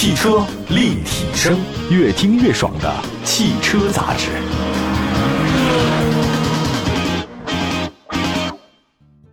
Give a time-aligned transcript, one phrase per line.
[0.00, 1.58] 汽车立体声，
[1.90, 4.30] 越听越爽的汽车杂志。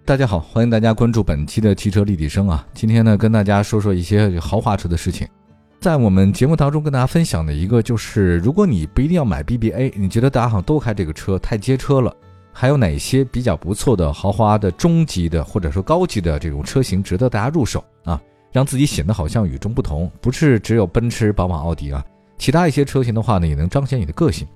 [0.04, 2.66] 大家好，欢迎大家关注本期的汽车立体声啊！
[2.74, 5.28] 今天呢，跟大家说说一些豪华车的事情。
[5.80, 12.12] 在我们节目当中跟大家分享的一个就是，如果你不一定要买 BBA，你觉得大家好像都开这个车太街车了，
[12.52, 18.20] 还有哪些比较不错的豪华的中级的或者说高级的这种车型值得大家入手啊？
[18.56, 22.02] 让自己显得好像与众不同，不是只有奔驰、宝马、奥迪啊，
[22.38, 24.48] 其他一些车型的话呢，也能彰显你的个性。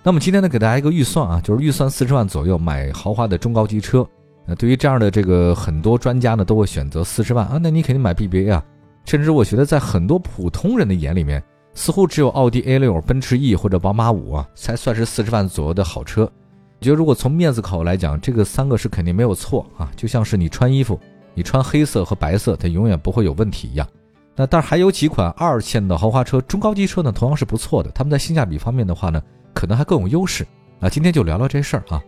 [0.00, 4.06] 那么今天呢，给大家一个预算啊，就是预算四十万左右买豪华的中高级车。
[4.46, 8.64] 那对于这样的这个很多专家呢，都会选择四十万啊，那你肯定买 BBA 啊。
[9.06, 11.42] 甚至我觉得在很多普通人的眼里面，
[11.74, 16.22] 似乎只有奥迪 A 六、奔驰 E 或者宝马五啊，才算是四十万左右的好车。
[16.22, 20.96] 我觉得如果从面子考虑来讲，这个三个是肯定没有错啊，就像是你穿衣服。
[21.34, 23.86] 你穿黑色和白色，它永远不会有问题一样。
[24.34, 27.90] 那但是还有几款二线的豪华车、中高级车呢，同样是不错的。
[27.90, 29.22] 他们在性价比方面的话呢，
[29.52, 30.46] 可能还更有优势。
[30.80, 32.02] 啊，今天就聊聊这事儿啊。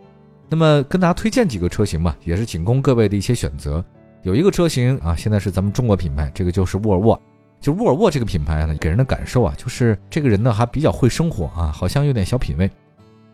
[0.49, 3.85] 那么跟大家推荐几个车型吧，也是仅供各位的一些选择。
[4.23, 7.21] 有一个车型啊，现在是咱们中国品牌，这个就是沃尔沃。
[7.61, 12.71] 就沃尔沃这个品牌呢，给人的感受啊，就是这个人呢还比较会生活啊，好像有点小品位。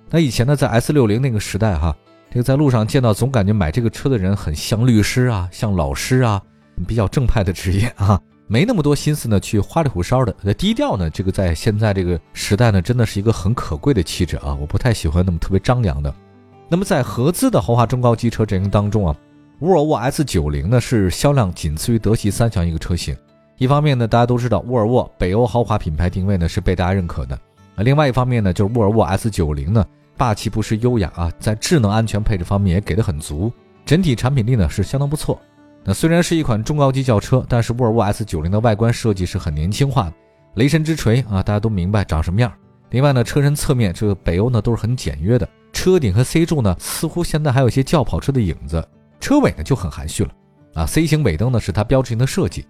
[0.08, 1.96] 那以前呢，在 S 六零那个时代哈。
[2.32, 6.40] 这个在路上见到，总感觉买这个车的人很像律师啊，像老师啊，
[6.86, 10.32] 比较正派的职业啊，没那么多心思呢去花里胡哨的。
[10.40, 14.56] 那低调呢，这个在现在这个时代呢，真的是一个很可贵的气质啊。
[14.60, 16.14] 我不太喜欢那么特别张扬的。
[16.68, 19.16] 那么在合资的豪华中高级车阵营当中啊，
[19.58, 23.16] 沃尔沃 S90 呢是销量仅次于德系三强一个车型。
[23.58, 27.34] 一方面呢，大家都知道沃尔沃北欧豪华品牌定位呢是被大家认可的
[27.74, 27.82] 啊。
[27.82, 29.84] 另外一方面呢，就是沃尔沃 S90 呢。
[30.20, 33.50] 霸气不失优雅啊，在智能安全配置方面也给的很足，
[33.86, 35.40] 整体产品力呢是相当不错。
[35.82, 40.12] 那虽然是一款中高级轿车，但是沃尔沃 S90 的外观设计是很年轻化的，
[40.56, 42.52] 雷神之锤啊，大家都明白长什么样。
[42.90, 48.86] 另外呢，车身侧面这个北欧呢都是很简约的，车顶和 C 柱呢似乎现在还有一些轿跑车的影子，
[49.20, 50.30] 车尾呢就很含蓄了
[50.74, 50.84] 啊。
[50.84, 52.66] C 型尾灯呢是它标志性的设计。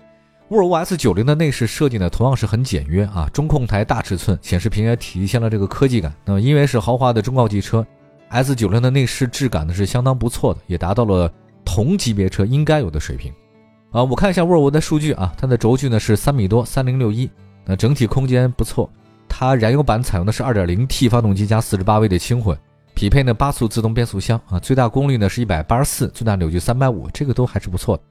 [0.51, 6.13] 沃尔沃 S90 的内饰设计呢，同样是很简约啊，中控台大尺寸，显示屏也体现了这个科技感。
[6.25, 7.87] 那么因为是豪华的中高级车
[8.33, 11.33] ，S90 的内饰质感呢是相当不错的，也达到了
[11.65, 13.33] 同级别车应该有的水平。
[13.93, 17.31] 啊，我看一下沃尔沃的数据啊，它的轴距呢是三米多，三零六一，
[17.65, 18.91] 那整体空间不错。
[19.29, 22.59] 它燃油版采用的是 2.0T 发动机加48 V 的轻混，
[22.97, 28.03] 匹配呢八速自动变速箱啊，最大功率呢是一百八十四，最大扭矩三百五，这个都还是不错的。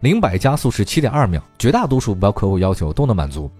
[0.00, 3.50] 零百加速是七点二秒，绝大多数目标客户要求都能满足。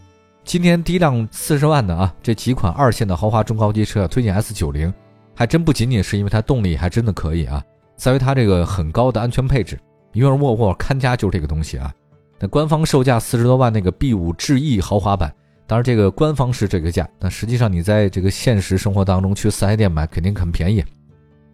[0.45, 4.93] 今天第一辆四十万的啊，这几款二线的豪华中高级车推荐 S 九零，
[5.35, 7.61] 还真不仅仅是因为它动力还真的可以啊，
[7.97, 9.77] 在于它这个很高的安全配置。
[10.13, 11.93] 因为沃尔沃看家就是这个东西啊。
[12.39, 15.35] 那官方售价四十多万那个 B 五智逸豪华版，
[15.67, 20.85] 当然这个官方是这个价，那实际上你在这个现实生活当中去四 S 店买肯定很便宜。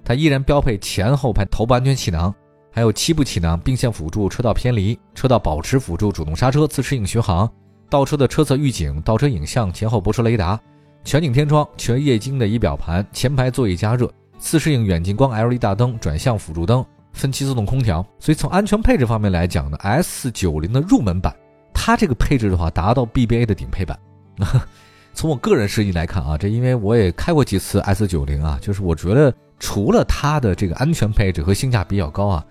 [0.04, 2.32] 它依然标配前后排头部安全气囊。
[2.74, 7.48] 还有七部气囊、并线辅助、车道偏离、车道保持辅助、主动刹车、自适应巡航、
[7.88, 10.60] 倒车的车侧预警、倒车影像、前后泊车雷达、
[11.04, 18.04] 全景天窗、全液晶的仪表盘、前排座椅加热、自适应远近光 LED 大灯、转向辅助灯、分期自动空调。
[18.18, 21.32] 所以从安全配置方面来讲呢，S 九零的入门版，
[21.72, 23.96] 它这个配置的话达到 BBA 的顶配版。
[25.14, 32.44] 从我个人实际来看啊，这因为我也开过几次 S 九零啊，就是我觉得除了它的这个安全配置和性价比较高啊。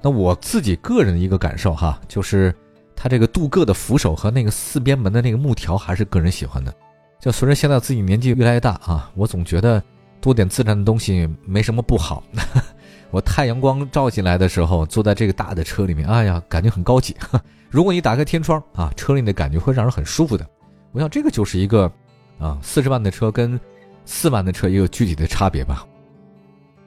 [0.00, 2.54] 那我自己个人的一个感受哈，就是
[2.94, 6.72] 它这个镀铬的扶手和那个四边门的那个木条还是个人喜欢的。
[7.20, 9.82] 就随着现在自己年纪越来越大啊，我总觉得
[10.20, 12.22] 多点自然的东西没什么不好。
[13.10, 17.16] 我太阳光照进来的时候，坐在这个大的车里面，哎呀，感觉很高级。
[17.68, 20.46] 如果你打开天窗啊，车里的感觉会让人很舒服的。
[20.92, 21.90] 我想这个就是一个
[22.38, 23.58] 啊，四十万的车跟
[24.04, 25.84] 四万的车也有具体的差别吧。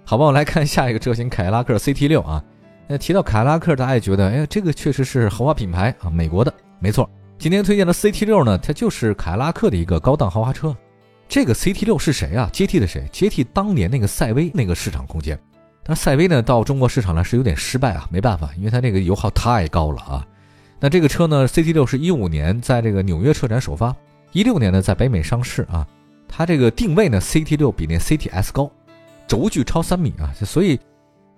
[0.06, 2.42] 好吧，我来看下一个车型凯迪拉克 CT 六啊。
[2.92, 7.10] 那提到凯迪拉克，大家也觉得，哎，这个确实是豪华品牌啊，美国的，没错。
[7.40, 10.76] 今天推荐的 CT 六呢，它就是凯迪拉克的一个高档豪华车。
[11.30, 12.50] 这个 CT 六是谁啊？
[12.52, 13.08] 接替的谁？
[13.10, 15.40] 接替当年那个赛威那个市场空间。
[15.84, 20.28] 但赛威呢，到中国市场呢是有点失败啊，没办法，因为它那个油耗太高了啊。
[20.78, 23.96] 那这个车呢，CT 六是一五年在这个纽约车展首发，
[24.34, 25.88] 一六年呢在北美上市啊。
[26.28, 28.70] 它这个定位呢，CT 六比那 CTS 高，
[29.28, 30.78] 轴距超三米啊，所以。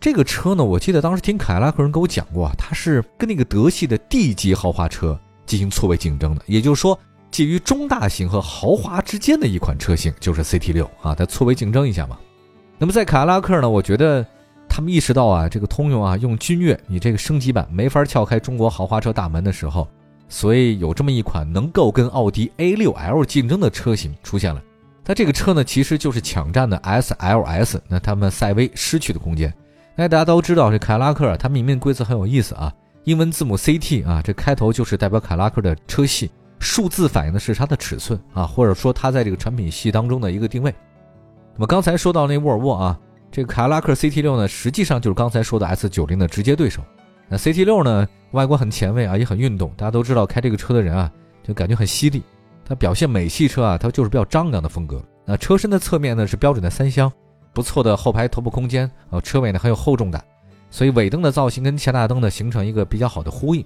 [0.04, 7.00] 这个车呢，我记得当时听凯迪拉克人给我讲过，它是跟那个德系的 D 级豪华车进行错位竞争的，也就是说，
[7.32, 12.18] 介于中大型和豪华之间的一款车型，就是 CT 六啊，它错位竞争一下嘛。
[12.78, 14.26] 那么在凯迪拉克呢，我觉得
[14.68, 19.88] 他们意识到啊，这个通用啊用君越，你这个升级版没法撬开中国豪华车大门的时候
[20.28, 24.62] 所以有这么一款能够跟奥迪 A6L 竞争的车型出现了。
[25.06, 29.54] 它这个车呢，其实就是抢占的 SLS，那他们赛威失去的空间。
[29.96, 32.74] 那大家都知道，这凯迪拉克它命名规则很有意思啊，
[33.04, 40.74] 英文字母 CT 啊，这开头就是代表凯迪拉克的车系，数字反映的是它的尺寸啊，或者说它在这个产品系当中的一个定位。
[41.56, 43.00] 那么刚才说到那沃尔沃啊，
[43.32, 46.82] 这个凯迪拉克 CT6 呢，实际上就是刚才说的 S90 的直接对手。
[47.30, 49.72] 那 CT6 呢，外观很前卫啊，也很运动。
[49.78, 51.12] 大家都知道，开这个车的人啊，
[51.44, 52.24] 就感觉很犀利。
[52.66, 55.04] 它表现美系车啊，它就是比较张扬的风格。
[55.26, 57.12] 那车身的侧面呢是标准的三厢，
[57.54, 60.24] 不错的后排头部空间啊，车尾呢很有厚重感，
[60.72, 63.64] 所以尾灯的造型跟前大灯呢形成一个比较好的呼应。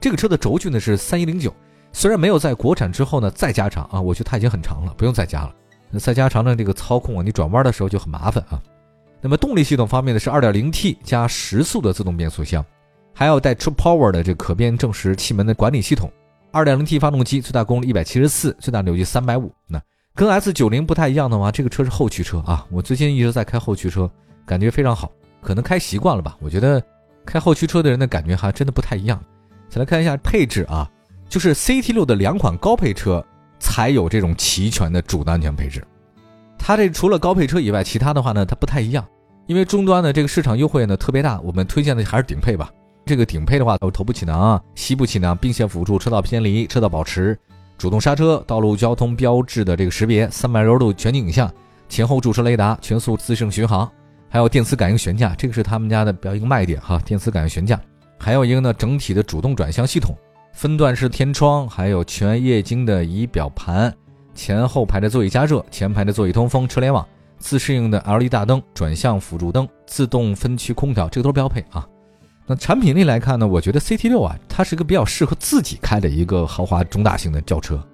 [0.00, 1.52] 这个车的轴距呢是三一零九，
[1.92, 5.54] 虽然没有在国产之后呢再加长啊，我觉得它已经很长了，不用再加了。
[5.98, 8.60] 再加长呢，这个操控啊，你转弯的时候就很麻烦啊。
[9.20, 12.64] 那么动力系统方面呢是二点零 T 加十速的自动变速箱。
[13.18, 16.12] 还要带 True Power 的这可变正时气门的管理系统
[16.52, 19.50] ，2.0T 发动机最大功率174，最大扭矩350。
[19.66, 19.80] 那
[20.16, 22.66] 跟 S90 不太一样的话，这个车是后驱车啊。
[22.70, 24.10] 我最近一直在开后驱车，
[24.46, 26.34] 感觉非常好，可能开习惯了吧。
[26.40, 26.82] 我觉得
[27.26, 29.22] 开后驱车的人的感觉还真的不太一样。
[29.68, 30.90] 再来看一下配置啊，
[31.28, 33.22] 就是 CT6 的两款高配车
[33.58, 35.86] 才有这种齐全的主动安全配置。
[36.58, 39.06] 它这除了高配车以外，其他的话呢，它不太一样。
[39.46, 42.70] 因为终端的这个市场优惠呢特别大，我们推荐的还是顶配吧。
[43.04, 47.38] 这个顶配的话，有头部气囊、膝部气囊、并线辅助、车道偏离、车道保持、
[47.78, 51.50] 主动刹车、道路交通标志的这个识别、三百六十度全景影像、
[51.88, 53.90] 前后驻车雷达、全速自适应巡航，
[54.30, 56.98] 还有电磁感应悬架，这个是他们家的比较一个卖点哈。
[57.04, 57.78] 电磁感应悬架，
[58.18, 60.16] 还有一个呢，整体的主动转向系统、
[60.54, 63.94] 分段式天窗，还有全液晶的仪表盘、
[64.34, 67.06] 前后排的座椅加热、前排的座椅通风、车联网、
[67.38, 71.86] 自适应的 LED 大灯、转向辅助灯、自动分区空调，这个都是标配啊。
[72.46, 77.84] 那产品力来看呢，我觉得 CT 六啊，它是一个比较适合自己开的一个豪华中大型的轿车，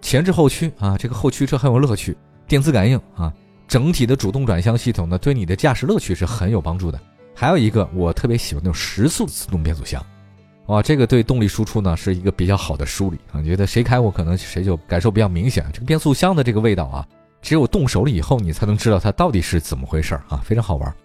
[0.00, 2.16] 前置后驱啊，这个后驱车很有乐趣，
[2.46, 3.30] 电磁感应啊，
[3.66, 6.98] 整体的主动转向系统呢，对你的驾驶乐趣是很有帮助的。
[7.34, 10.02] 还有一个我特别喜欢那种十速自动变速箱，
[10.68, 15.66] 哇，这个对动力输出呢是一个比较好的梳理啊，觉得谁开过可能谁就感受比较明显。
[15.70, 17.06] 这个变速箱的这个味道啊，
[17.42, 20.96] 只有动手了以后你才能知道它到底是怎么回事啊，非常好玩。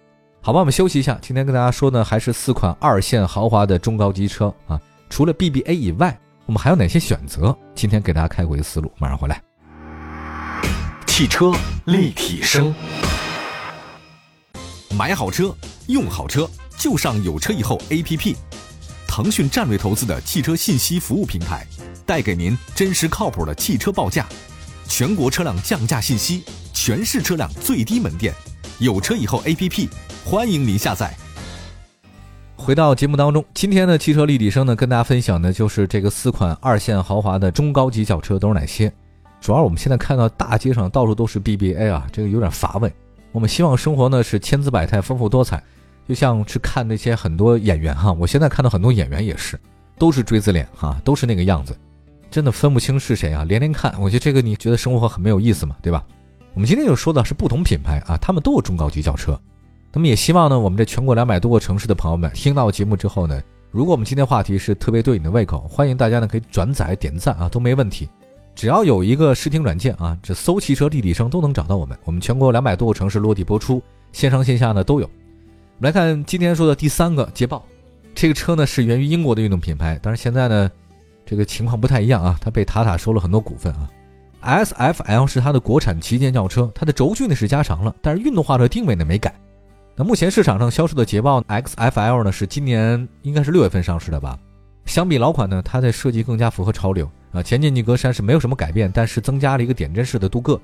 [0.44, 1.18] 好吧，我们休息一下。
[1.22, 4.78] 今天跟大家说呢，还是四款二线豪华的中高级车啊。
[5.08, 7.56] 除了 BBA 以外，我们还有哪些选择？
[7.74, 9.42] 今天给大家开过一个思路，马上回来。
[11.06, 11.50] 汽车
[11.86, 12.74] 立体声，
[14.94, 15.56] 买好车，
[15.86, 18.36] 用好车，就上有车以后 APP。
[19.08, 21.66] 腾讯战略投资的汽车信息服务平台，
[22.04, 24.26] 带给您真实靠谱的汽车报价，
[24.86, 26.44] 全国车辆降价信息，
[26.74, 28.34] 全市车辆最低门店。
[28.78, 29.88] 有车以后 APP。
[30.24, 31.14] 欢迎您下载。
[32.56, 38.90] 回到节目当中，今天的汽车立体声呢，跟大家分享的就是这个四款二线豪华的中高级轿车都是哪些。
[39.38, 42.90] 主要我们现在看到大街上到处都是 BBA 啊，这个有点乏味。
[43.32, 45.62] 我们希望生活呢是千姿百态、丰富多彩，
[46.08, 48.10] 就像是看那些很多演员哈。
[48.10, 49.60] 我现在看到很多演员也是，
[49.98, 51.76] 都是锥子脸哈，都是那个样子，
[52.30, 53.94] 真的分不清是谁啊，连连看。
[54.00, 56.02] 我觉得这个你觉得生活很没有意思嘛，对吧？
[56.54, 59.38] 我们今天就说的是不同品牌啊，他们都有中高级轿车。
[59.94, 68.08] 那么也希望呢，我们这全国两百多个城市的朋友们听到节目之后呢，如果我们今天话题是特别对你的胃口，欢迎大家呢可以转载点赞啊，都没问题。
[68.56, 71.96] 只要有一个视听软件啊，这搜汽车立体声都能找到我们。
[72.04, 73.80] 我们全国两百多个城市落地播出，
[74.10, 75.06] 线上线下呢都有。
[75.06, 77.64] 我们来看今天说的第三个捷豹，
[78.16, 80.68] 这个车呢是源于英国的运动品牌，但是现在呢
[81.24, 83.88] 这个情况不太一样啊，它被塔塔收了很多股份啊。
[84.42, 89.32] SFL 是它的国产旗舰轿车，它的轴距呢是加长了，但是运动化的定位呢没改。
[89.96, 94.36] 那目前市场上销售的捷豹 XFL 呢，是今年应该是六月份上市的吧？
[94.86, 97.40] 相比老款呢，它的设计更加符合潮流啊。
[97.40, 100.60] 前进气格栅是没有什么改变，但是增加了一个点阵式的镀铬。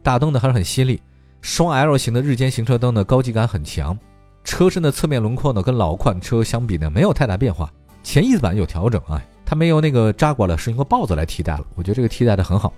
[0.00, 1.02] 大灯呢还是很犀利，
[1.40, 3.98] 双 L 型的日间行车灯呢高级感很强。
[4.44, 7.68] 车身的侧面轮廓呢跟老款车相比呢没有太大变化。
[8.04, 11.66] 前翼子板有调整啊，它没有那个扎挂了，是用个豹子来替代了。
[11.74, 12.72] 我觉得这个替代的很好。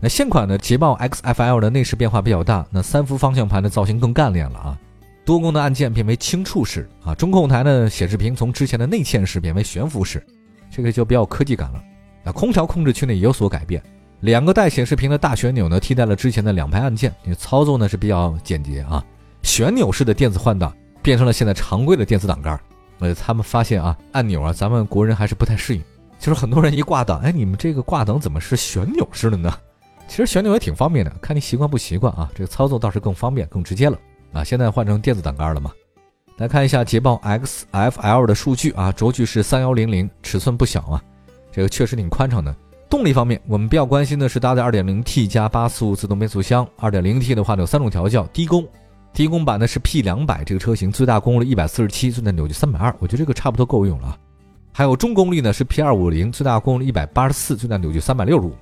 [0.00, 4.78] 那现款的捷豹 XFL 的内饰变化比较大，那三幅方向盘的造型更干练了啊。
[5.26, 10.24] 多功能按键变为轻触式啊，中控台呢显示屏从之前的内嵌式变为悬浮式，
[10.70, 11.82] 这个就比较科技感了。
[12.22, 13.82] 那空调控制区呢也有所改变，
[14.20, 19.04] 两个带显示屏的大旋钮呢替代了之前的两排按键，操作呢是比较简洁啊。
[19.42, 22.58] 旋钮式的电子换挡变成了现在常规的电子挡杆。
[23.00, 25.82] 呃，他们发现啊，按钮啊，咱们国人还是不太适应，
[26.20, 29.52] 就是很多人一挂档，哎，你们这个挂档怎么是旋钮式的呢？
[30.06, 32.30] 其实旋钮也挺方便的，看你习惯不习惯啊。
[32.32, 33.98] 这个操作倒是更方便、更直接了。
[34.32, 35.70] 啊，现在换成电子挡杆了嘛？
[36.38, 41.02] 来看一下捷豹 XFL 的数据啊，轴距是三幺零零，尺寸不小啊。
[41.50, 42.54] 这个确实挺宽敞的。
[42.88, 46.68] 动力方面，我们比较关心的是搭载 2.0T 加八速自动变速箱。
[46.78, 48.68] 2.0T 的话呢有三种调教，低功，
[49.12, 54.16] 低功版呢是 P200 这个车型，最大功率147，最大扭矩320，我觉得这个差不多够用了。
[54.72, 58.52] 还有中功率呢是 P250，最大功率184，最大扭矩365。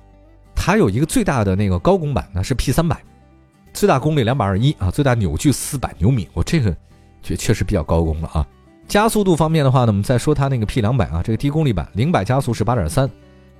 [0.55, 2.95] 它有一个最大的那个高功版呢是 P300，
[3.75, 6.75] 最大功率221啊，最大扭矩400牛米，我这个
[7.21, 8.47] 确确实比较高功了啊。
[8.87, 13.09] 加速度方面的话呢，我们再说它那个 P200 啊，这个低功率版零百加速是8.3。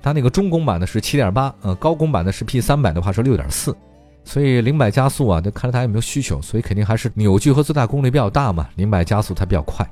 [0.02, 3.76] 它那个中功版的是七点八，呃，高功版的是 P 三百的话是六点四，
[4.24, 9.84] 所以零百加速啊，就看它有没有需求，所以肯定还是扭矩和最大功率比较大嘛，零百加速它比较快。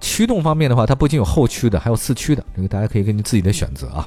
[0.00, 4.06] 驱动方面的话，它不仅有后驱的，还有四驱的，这个大家可以根据自己的选择啊。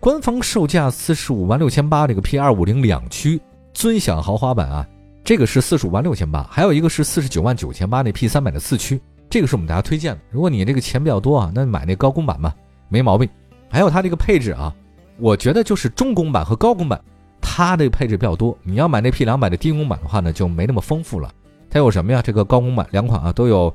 [0.00, 3.38] 官方售价四十五万六千八，这个 P 二五零两驱
[3.72, 4.86] 尊享豪华版啊，
[5.24, 9.00] 这个是四十五万六千八，还有一个是四十九万九千八那 P 三百的四驱，
[9.30, 10.20] 这个是我们大家推荐的。
[10.30, 12.54] 如果你这个钱比较多啊，那买那高功版吧，
[12.88, 13.28] 没毛病。
[13.68, 14.74] 还有它这个配置啊，
[15.18, 17.00] 我觉得就是中功版和高功版，
[17.40, 18.56] 它的配置比较多。
[18.62, 21.32] 你要买那 P 两百的低功版的话呢，就没那么丰富了。
[21.70, 22.20] 它有什么呀？
[22.20, 23.74] 这个高功版两款啊，都有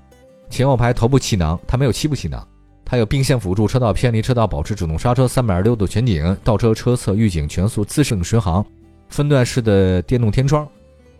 [0.49, 2.45] 前后排头部气囊，它没有七部气囊。
[2.85, 8.65] 它有并线辅助、车道偏离、车道保持、主动刹车、三百二十六度全景、倒车车侧预警、全速自适应巡航、
[9.09, 10.67] 分段式的电动天窗、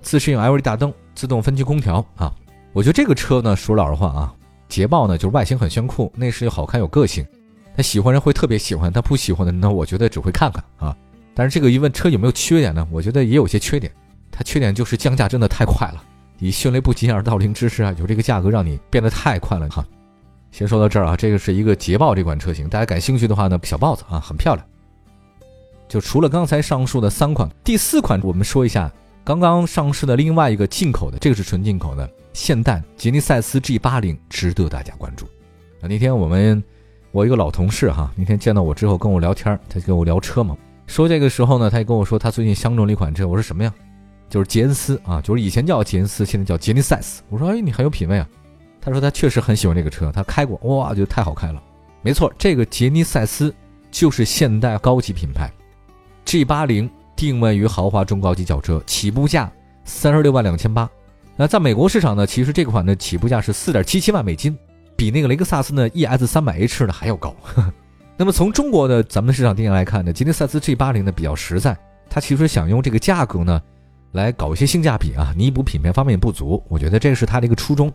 [0.02, 2.34] 自适应 LED 大灯、自动分区空调啊。
[2.74, 4.34] 我觉得这个车呢，说老实话啊，
[4.70, 7.26] 捷豹呢就是外形很炫酷，内饰又好看有个性。
[7.76, 10.96] 他喜欢人会特别喜欢，他不喜欢的人呢，我觉得只会看看啊。
[11.34, 12.88] 但是这个一问车有没有缺点呢？
[12.92, 13.92] 我觉得也有些缺点。
[14.32, 16.04] 它缺点就是降价真的太快了，
[16.40, 19.84] 以迅雷不及掩耳盗铃之势啊，有这个价格让你变得太快了哈。
[20.52, 24.68] 先说到这儿啊，这个是一个捷豹这款车型，大家感兴趣的话呢，小豹子啊，很漂亮。
[25.88, 28.92] 就除了刚才上述的三款，第四款我们说一下
[29.24, 35.26] 刚刚上市的另外一个进口的，这个是纯进口的现代吉尼赛斯 G80，值得大家关注。
[35.82, 36.64] 啊，那天我们。
[37.14, 40.56] 我一个老同事哈，那天见到我之后跟我聊天，他就跟我聊车嘛。
[40.86, 43.26] 说这个时候呢，他也跟我说他最近相中了一款车。
[43.26, 43.74] 我说什么呀？
[44.30, 47.24] 就是杰恩斯啊，就是以前叫杰恩斯，现在叫杰尼赛斯。
[47.30, 48.28] 我说哎，你很有品位啊。
[48.82, 51.64] 他说他确实很喜欢这个车，他开过，哇，觉得太好开了。
[52.04, 53.56] 没错，这个杰尼赛斯
[53.90, 55.50] 就是现代高级品牌
[56.28, 59.52] ，G80 定位于豪华中高级轿车，起步价
[59.86, 60.88] 三十六万两千八。
[61.36, 64.56] 那在美国市场呢，其实这款的起步价是四点七七万美金。
[64.96, 67.36] 比那个雷克萨斯呢 ES 三百 H 呢还要高。
[68.18, 71.78] 那么从中国的咱们市场定价来看呢，吉利赛斯 G 八零呢比较实在，
[72.10, 73.62] 它其实想用这个价格呢
[74.14, 76.64] 来搞一些性价比啊，弥补品牌方面不足。
[76.68, 77.94] 我觉得这是它的一个初衷。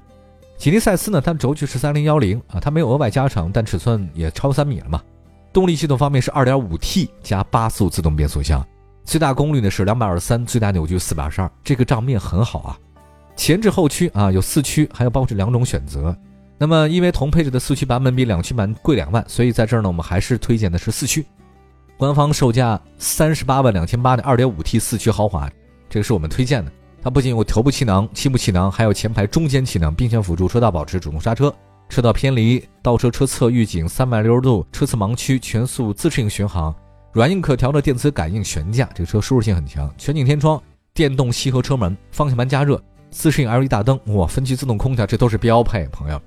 [0.56, 5.02] 吉利赛斯呢，它轴距是三零幺零啊，它没有额外加长，但尺寸也超三米了嘛。
[5.52, 8.66] 动力系统方面是二点五 T 加八速自动变速箱，
[9.04, 12.78] 最大功率呢是两百二十三，最大扭矩四百二十二，这个账面很好啊。
[13.36, 16.16] 前置后驱啊有四驱，还有包括这两种选择。
[16.58, 21.24] 那么，因为同配置的四驱版本比两驱版贵两万，所以在这儿呢，我们还是推荐的是四驱。
[21.98, 25.50] 官方售价三十八万两千八的二点五 T 四驱豪华，
[25.90, 26.72] 这个是我们推荐的。
[27.02, 31.52] 它不仅有头部气囊、七部气囊，还有前排中间气囊、并线辅助、车道保持、主动刹车、
[31.92, 36.74] 车道偏离、倒车车侧预警、三百六十度车侧盲区、全速自适应巡航、
[37.12, 39.92] 软硬可调的电磁感应悬架，这个车舒适性很强。
[39.98, 40.58] 全景天窗、
[40.94, 46.18] 电动吸合车门、方向盘加热、自适应 LED 大灯，哇，分区自动空调，这都是标配，朋友。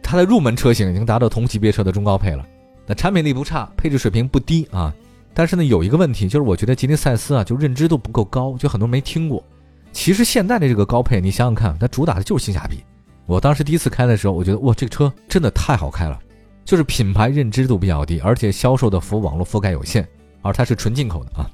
[0.00, 2.46] 它的入门车型已经达到同级别车的中高配了，
[2.86, 4.94] 那产品力不差，配置水平不低啊。
[5.34, 9.42] 但是呢，有一个问题，就是我觉得吉尼赛斯啊，就认知度不够高，就很多人没听过。
[9.90, 12.84] 其实现在的这个高配，你想想看，它主打的就是性价比。
[13.30, 16.18] 我当时第一次开的时候，我觉得哇，这个车真的太好开了，
[16.64, 20.04] 就是品牌认知度比较低，而且销售的服务网络覆盖有限，
[20.42, 21.48] 而它是纯进口的啊。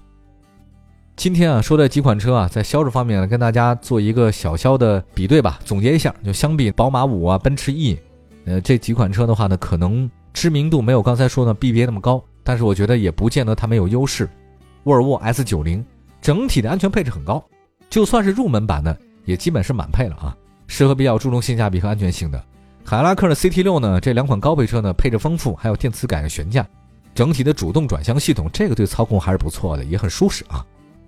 [1.17, 7.99] 今天啊，说的几款车啊，在销售方面呢，跟大家做一个小小的比对吧，总结一下，就相比宝马五啊、奔驰 E。
[8.47, 14.27] 呃，这几款车的话呢，可能知名度没有刚才说的 BBA 那么高，但是我觉得也不见得它没有优势。
[14.85, 15.85] 沃尔沃 S90
[16.23, 17.45] 整体的安全配置很高，
[17.91, 20.35] 就算是入门版的，也基本是满配了啊，
[20.67, 22.43] 适合比较注重性价比和安全性的。
[22.85, 26.67] 海拉克的 CT6 呢，这两款高配车呢，配置丰富，还有电磁感应悬架，
[27.15, 30.65] 整体的主动转向系统，这个对操控还是不错的，也很舒适啊。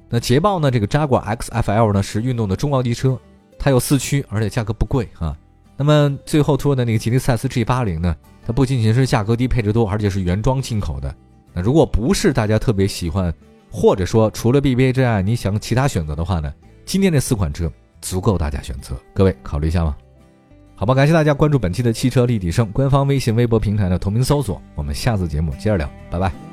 [0.08, 3.18] 那捷豹呢，这个扎果 XFL 呢，是运动的中高级车，
[3.58, 5.36] 它有四驱，而且价格不贵啊。
[5.76, 11.14] 那么最后说的那个吉利赛斯 G80 呢，它不仅仅是价格低、配置多，而且是原装进口的。
[11.52, 13.32] 那如果不是大家特别喜欢，
[13.70, 16.52] 或者说除了 BBA 之外，你想其他选择的话呢，
[16.84, 18.96] 今天这四款车足够大家选择。
[19.14, 19.96] 各位考虑一下吗？
[20.74, 24.62] 好吧，感谢大家关注本期的汽车立体声官方微信、微博平台的同名搜索。
[24.76, 26.47] 我们下次节目接着聊，拜拜。